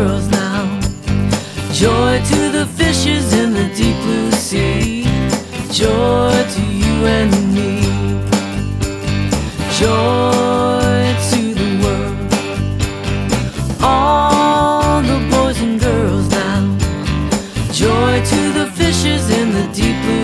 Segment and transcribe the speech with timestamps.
[0.00, 0.80] girls now.
[1.72, 5.04] Joy to the fishes in the deep blue sea.
[5.70, 7.72] Joy to you and me.
[9.80, 12.18] Joy to the world.
[13.82, 16.62] All the boys and girls now.
[17.82, 20.19] Joy to the fishes in the deep blue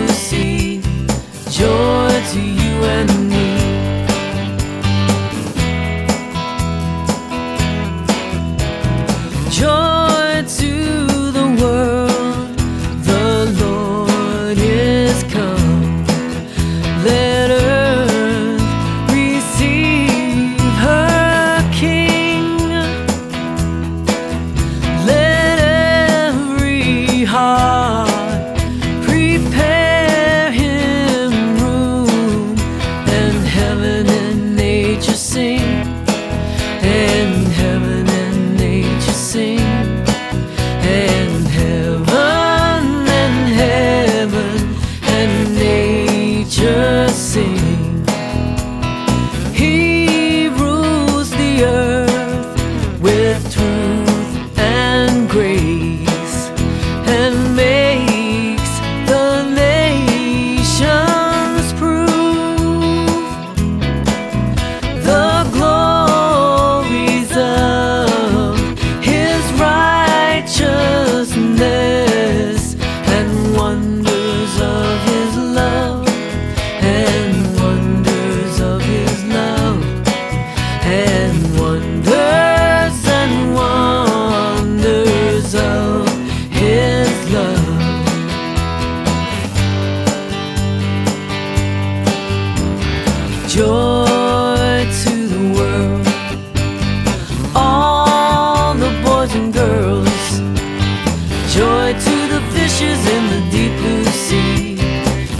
[101.57, 104.75] Joy to the fishes in the deep blue sea.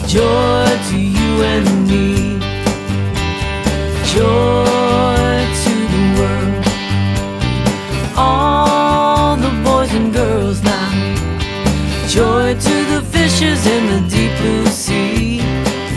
[0.08, 2.40] Joy to you and me.
[4.16, 6.66] Joy to the world,
[8.18, 10.90] all the boys and girls now.
[12.08, 15.42] Joy to the fishes in the deep blue sea.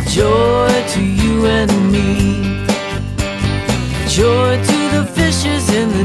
[0.07, 2.67] Joy to you and me.
[4.07, 6.05] Joy to the fishes in the